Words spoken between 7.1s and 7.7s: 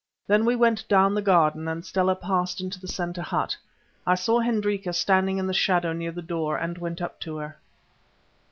to her.